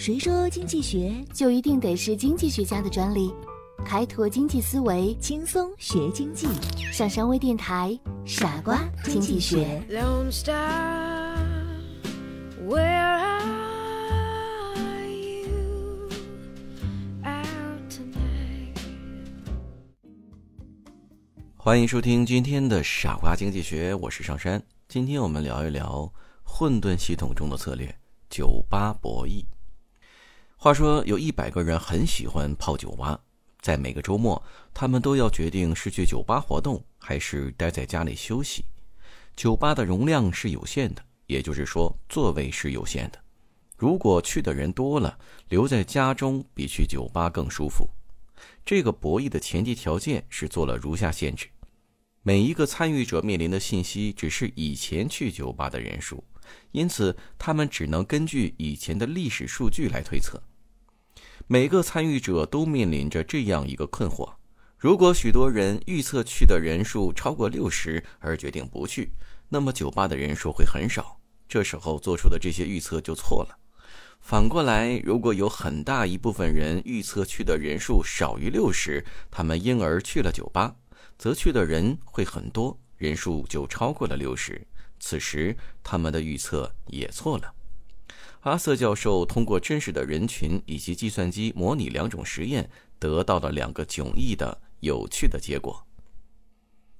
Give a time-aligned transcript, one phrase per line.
[0.00, 3.30] 谁说经济学就一定得是经济学家的专利？
[3.84, 6.48] 开拓经济思维，轻松学经济？
[6.90, 9.82] 上山微电台，傻瓜经济学。
[21.58, 24.62] 欢迎收听今天的傻瓜经济学，我是上山。
[24.88, 26.10] 今天我们聊一聊
[26.42, 27.94] 混沌系统中的策略——
[28.30, 29.44] 酒吧博弈。
[30.62, 33.18] 话说，有一百个人很喜欢泡酒吧，
[33.62, 34.42] 在每个周末，
[34.74, 38.62] 他们都要决定是去酒吧活动，还是待在家里休息。
[39.34, 43.18] 酒吧的容量是有限的，也就是说，座位是有限的。
[43.78, 45.18] 如果去的人多了，
[45.48, 47.88] 留在家中比去酒吧更舒服。
[48.62, 51.46] 这个博弈的前提条件是做了如下限制：
[52.22, 56.22] 每一个参与者面临的信息只是以前去酒吧的人数，
[56.72, 60.38] 因此他们只能根据以前的历史数据来推测。
[61.52, 64.34] 每个参与者都面临着这样一个困惑：
[64.78, 69.10] 如果许多人预测去的人数超过六十而决定不去，
[69.48, 71.18] 那么酒吧的人数会很少。
[71.48, 73.58] 这时候做出的这些预测就错了。
[74.20, 80.76] 反过来，如果有很大一部分人预测去的人数少于六十，他们因而去了酒吧，
[81.18, 84.64] 则去的人会很多，人数就超过了六十。
[85.00, 87.52] 此时，他们的预测也错了。
[88.40, 95.86] 阿瑟教授通过真实的人群以及计算机模拟两种实验，得到了两个迥异的有趣的结果。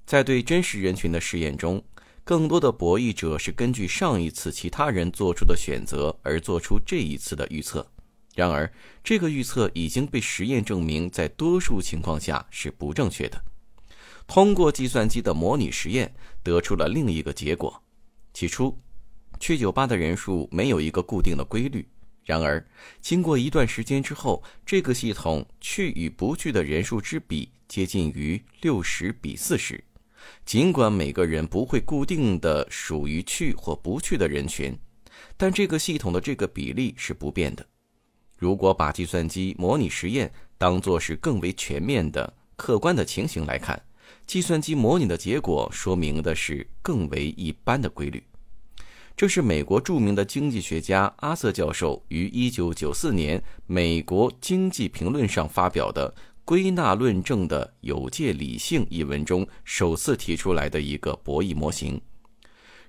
[0.05, 1.83] 在对真实人群的试验中，
[2.23, 7.87] 更多的博弈者是根据上一次其他人做出的选择而做出这一次的预测。
[8.35, 8.71] 然而，
[9.03, 13.43] 这个预测已经被实验证明在多数情况下是不正确的。
[14.27, 17.81] 通过计算机的模拟实验，得出了另一个结果。
[18.33, 18.77] 起初，
[19.41, 21.85] 去酒吧的人数没有一个固定的规律。
[22.23, 22.63] 然而，
[23.01, 29.83] 经过一段时间之后，这个系统去与不去的人数之比接近于六十比四十。
[30.45, 34.77] 尽管每个人不会固定的属于去或不去的人群，
[35.35, 37.65] 但这个系统的这个比例是不变的。
[38.37, 43.81] 如果把计算机模拟实验当作是更为全面的客观的情形来看，
[44.27, 48.23] 计算机模拟的结果说明的是更为一般的规律。
[49.21, 56.11] 这是美国著名的经济学家阿瑟教授于1994年《美国经济评论》上发表的
[56.43, 62.01] 《归纳论证的有界理性》一文中首次提出来的一个博弈模型。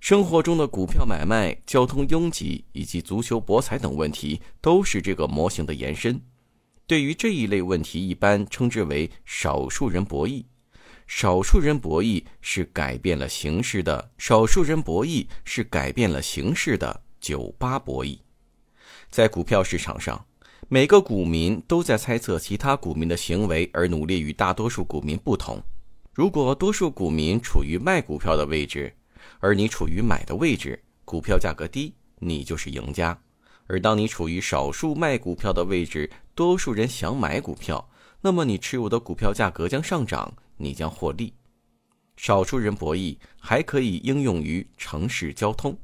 [0.00, 6.18] 生活中的股票买卖、交通拥挤以及足球博彩等问题都是这个模型的延伸。
[6.86, 10.42] 对于这一类问题，一般称之为少数人博弈。
[11.14, 18.18] 少数人博弈是改变了形式的，少数人博弈是改变了形式的酒吧博弈。
[19.10, 20.24] 在股票市场上，
[20.68, 25.62] 每个股民都在猜测其他股民的行为，而努力与大多数股民不同。
[26.14, 28.92] 如果多数股民处于卖股票的位置，
[29.38, 33.14] 而你处于买的位置，股票价格低，你就是赢家；
[33.66, 37.90] 而当你处于少数卖股票的位置，多数人想买股票，
[38.22, 40.32] 那么你持有的股票价格将上涨。
[40.62, 41.34] 你将获利。
[42.16, 45.76] 少数人博弈还可以应用于城市交通。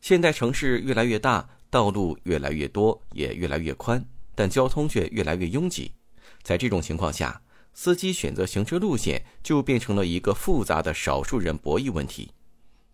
[0.00, 4.04] 现代城市越来越大，道路越来越多，也越来越宽，
[4.34, 5.92] 但交通却越来越拥挤。
[6.42, 7.42] 在这种情况下，
[7.74, 12.30] 司机选择行车路线就变成了一个复杂的少数人博弈问题。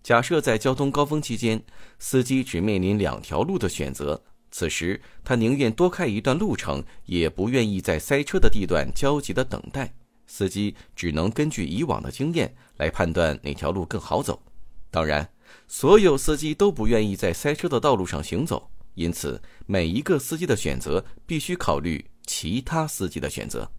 [0.02, 1.62] 假设在交通高峰期间，
[1.98, 9.94] 司机只面临两条路的选择，此时他宁愿多开一段路程，也不愿意在塞车的地段焦急的等待。
[10.26, 14.42] 司机只能根据以往的经验来判断哪条路更好走。
[14.90, 15.28] 当然，
[15.68, 23.70] 所有司机都不愿意在塞车的道路上行走，因此每一个司机的选择必须考虑其他司机的选择。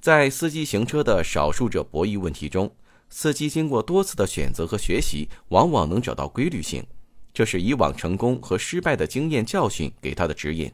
[0.00, 2.70] 在司机行车的少数者博弈问题中，
[3.08, 6.84] 司机经过多次的选择和学习，往往能找到规律性，
[7.32, 10.70] 这是以往成功和失败的经验教训给他的指引，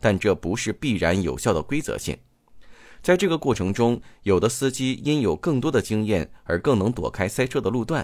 [0.00, 2.16] 但这不是必然有效的规则性。
[3.02, 8.00] 在这个过程中，有的司机因有更多的经验而更能躲开塞车的路段；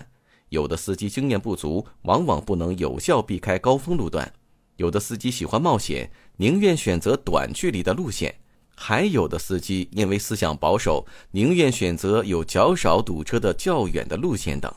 [0.49, 4.27] 有的司机经验不足，往往不能有效避开高峰路段；
[4.75, 8.33] 有的司机喜欢冒险，宁愿选择短距离的路线；
[8.75, 14.73] 还有的司机因为思想保守，宁愿选择有较少堵车的较远的路线等。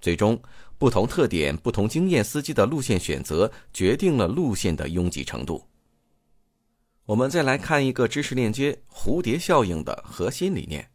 [0.00, 0.40] 最终，
[0.78, 5.64] 不同特点、不同经验司机的路线选择，决定了路线的拥挤程度。
[7.06, 10.88] 我们再来看一个知识链接：蝴蝶效应的核心理念。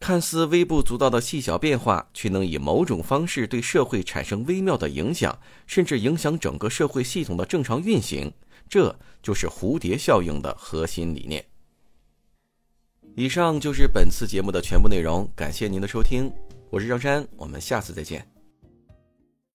[0.00, 8.32] 看似微不足道的细小变化，却能以某种方式对社会产生微妙的影响，甚至影响整个社会系统的正常运行。
[8.68, 11.44] 这就是蝴蝶效应的核心理念。
[13.14, 16.30] 以上就是本次节目的全部内容，感谢您的收听，
[16.70, 18.35] 我是张山，我们下次再见。